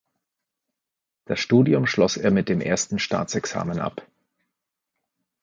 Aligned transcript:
Das 1.25 1.39
Studium 1.39 1.85
schloss 1.85 2.17
er 2.17 2.31
mit 2.31 2.49
dem 2.49 2.59
Ersten 2.59 2.97
Staatsexamen 2.97 3.77
ab. 3.79 4.01